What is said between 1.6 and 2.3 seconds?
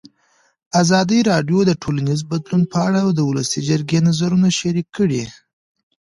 د ټولنیز